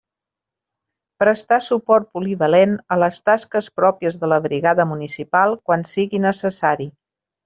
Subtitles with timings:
[1.23, 6.89] Prestar suport polivalent a les tasques pròpies de la Brigada municipal quan sigui necessari.